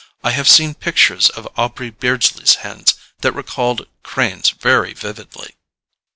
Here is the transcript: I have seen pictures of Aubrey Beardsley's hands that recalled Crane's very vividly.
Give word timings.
I 0.23 0.31
have 0.31 0.49
seen 0.49 0.73
pictures 0.73 1.29
of 1.29 1.47
Aubrey 1.55 1.91
Beardsley's 1.91 2.55
hands 2.65 2.95
that 3.19 3.33
recalled 3.33 3.85
Crane's 4.01 4.49
very 4.49 4.93
vividly. 4.93 5.53